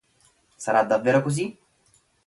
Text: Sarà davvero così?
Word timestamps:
Sarà 0.63 0.81
davvero 0.81 1.21
così? 1.21 1.55